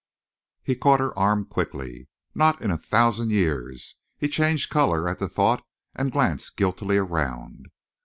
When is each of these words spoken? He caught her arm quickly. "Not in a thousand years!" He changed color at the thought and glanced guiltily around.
He 0.63 0.75
caught 0.75 0.99
her 0.99 1.15
arm 1.15 1.45
quickly. 1.45 2.07
"Not 2.33 2.59
in 2.59 2.71
a 2.71 2.77
thousand 2.79 3.29
years!" 3.29 3.97
He 4.17 4.29
changed 4.29 4.71
color 4.71 5.07
at 5.07 5.19
the 5.19 5.29
thought 5.29 5.63
and 5.93 6.11
glanced 6.11 6.57
guiltily 6.57 6.97
around. 6.97 7.67